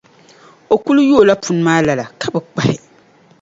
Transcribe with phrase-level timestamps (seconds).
[0.73, 2.75] O kuli yoola puni maa lala, ka bi kpahi.